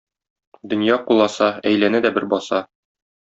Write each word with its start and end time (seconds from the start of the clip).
Дөнья 0.71 0.95
куласа- 1.09 1.49
әйләнә 1.73 2.01
дә 2.07 2.13
бер 2.17 2.27
баса. 2.35 2.63